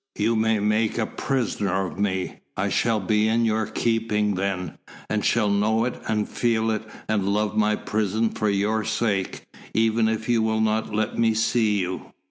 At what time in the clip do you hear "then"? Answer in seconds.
4.33-4.79